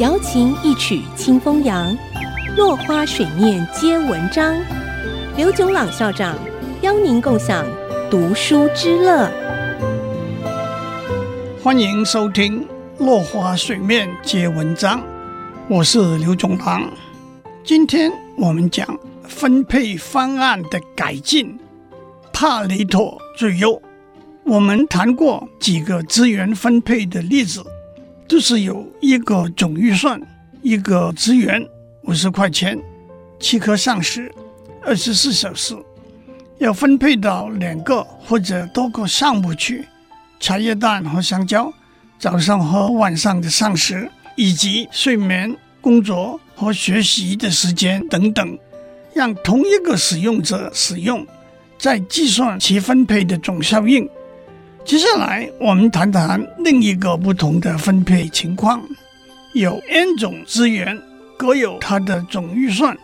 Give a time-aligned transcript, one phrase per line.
[0.00, 1.96] 瑶琴一曲清风扬，
[2.56, 4.52] 落花水面皆文章。
[5.36, 6.36] 刘炯朗校长
[6.82, 7.64] 邀您共享
[8.10, 9.30] 读书之乐。
[11.62, 12.60] 欢迎收听
[12.98, 14.98] 《落花水面皆文章》，
[15.68, 16.90] 我是刘炯朗。
[17.62, 21.56] 今天我们讲分配方案的改进，
[22.32, 23.80] 帕雷托最优。
[24.44, 27.64] 我们谈过几个资源分配的例子，
[28.26, 30.20] 都是有一个总预算，
[30.62, 31.66] 一个资源
[32.04, 32.78] 五十块钱，
[33.38, 34.32] 七颗橡实，
[34.82, 35.76] 二十四小时，
[36.58, 39.86] 要分配到两个或者多个项目去，
[40.40, 41.72] 茶叶蛋和香蕉，
[42.18, 48.58] 早上和晚上的橡实，以及睡眠、工作和学习的时间等等，
[49.12, 51.26] 让同一个使用者使用，
[51.78, 54.08] 再计算其分配的总效应。
[54.84, 58.86] 接下来，我们谈谈另一个不同的分配情况。
[59.54, 61.00] 有 n 种资源，
[61.38, 62.94] 各有它的总预算，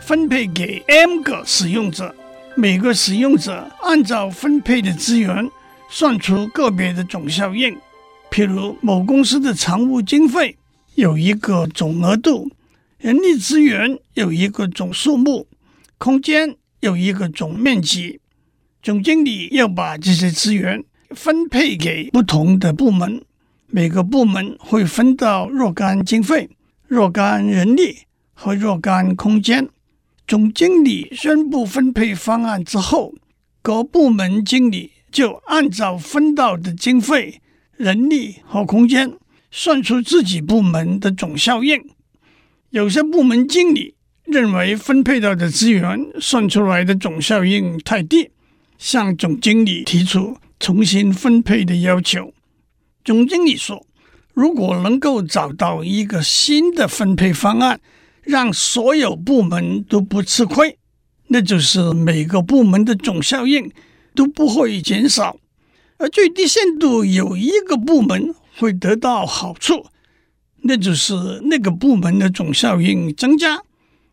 [0.00, 2.14] 分配给 m 个使用者。
[2.54, 5.46] 每个使用者按照分配的资源，
[5.90, 7.76] 算出个别的总效应。
[8.30, 10.56] 譬如某公司的常务经费
[10.94, 12.50] 有一个总额度，
[12.96, 15.46] 人力资源有一个总数目，
[15.98, 18.20] 空间有一个总面积。
[18.82, 20.82] 总经理要把这些资源。
[21.16, 23.22] 分配给不同的部门，
[23.68, 26.50] 每个部门会分到若干经费、
[26.86, 28.00] 若干人力
[28.34, 29.68] 和若干空间。
[30.26, 33.14] 总经理宣布分配方案之后，
[33.62, 37.40] 各部门经理就按照分到的经费、
[37.76, 39.12] 人力和空间，
[39.50, 41.82] 算出自己部门的总效应。
[42.70, 48.30] 有些部门经理认为分配到的资源算出来的总效应太低，
[48.76, 50.36] 向总经理提出。
[50.58, 52.32] 重新分配的要求，
[53.04, 53.86] 总经理说
[54.32, 57.78] ：“如果能够找到一个新的分配方案，
[58.22, 60.78] 让所有部门都不吃亏，
[61.28, 63.70] 那就是每个部门的总效应
[64.14, 65.38] 都不会减少，
[65.98, 69.86] 而最低限度有一个部门会得到好处，
[70.62, 71.14] 那就是
[71.44, 73.62] 那个部门的总效应增加。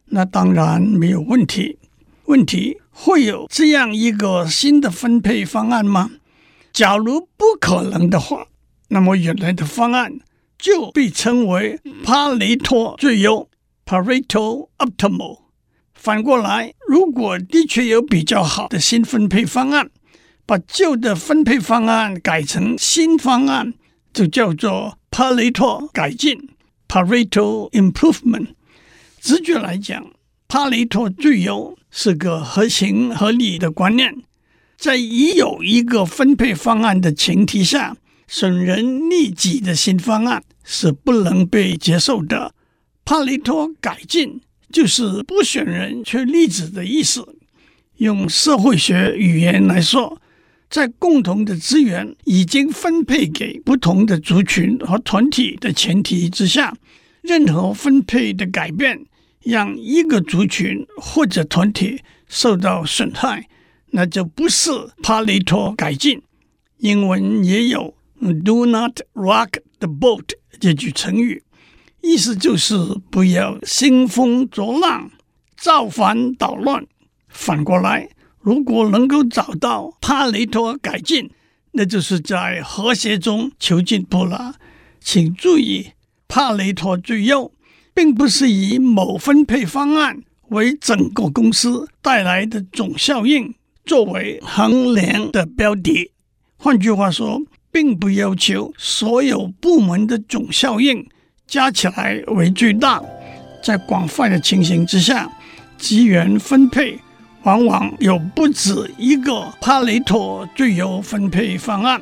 [0.08, 1.80] 那当然没有问题。
[2.26, 6.12] 问题会有这样一个新的分配方案吗？”
[6.74, 8.48] 假如不可能的话，
[8.90, 10.20] 那么原来的方案
[10.58, 13.48] 就被称为帕雷托最优
[13.86, 15.44] （Pareto Optimal）。
[15.94, 19.92] 反过来，如果的确有比较好的新分配方案，
[20.48, 23.76] 把旧的分配方案改成新方案，
[24.12, 26.50] 就叫做帕雷托改进
[26.88, 28.48] （Pareto Improvement）。
[29.22, 30.08] 直觉来讲，
[30.48, 34.24] 帕雷托最优是个合情合理的观念。
[34.84, 37.96] 在已有一个分配方案的前提下，
[38.28, 42.54] 损人利己的新方案是不能被接受的。
[43.06, 44.42] 帕雷托改进
[44.74, 47.38] 就是不损人却利己的意思。
[48.00, 50.22] 用社会学语言来说，
[50.70, 56.76] 在共同的资源已经分配给不同的族群和团体的前提之下，
[57.22, 59.06] 任何分配的改变
[59.44, 63.48] 让一个族群或者团体受到损害。
[63.96, 64.72] 那就不是
[65.02, 66.22] 帕雷托改进。
[66.78, 67.96] 英文也有
[68.44, 71.44] “do not rock the boat” 这句成语，
[72.02, 72.76] 意思就是
[73.10, 75.12] 不要兴风作浪、
[75.56, 76.86] 造反捣乱。
[77.30, 78.10] 反过来，
[78.40, 81.30] 如果能够找到帕雷托改进，
[81.74, 84.56] 那就是在和谐中求进步了。
[85.00, 85.92] 请注意，
[86.28, 87.52] 帕雷托最优，
[87.94, 93.54] 并不是以某分配方案为整个公司带来的总效应。
[93.86, 96.12] 作为衡量的标的，
[96.58, 101.06] 换句话说，并不要求所有部门的总效应
[101.46, 103.02] 加起来为最大。
[103.62, 105.30] 在广泛的情形之下，
[105.78, 106.98] 资源分配
[107.44, 112.02] 往往有不止一个帕雷托最优分配方案。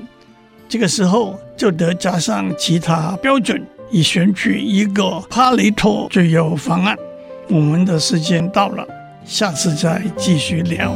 [0.69, 3.61] 这个时候就得加上其他标准，
[3.91, 6.95] 以选取一个帕雷托最优方案。
[7.49, 8.87] 我们的时间到了，
[9.25, 10.95] 下次再继续聊。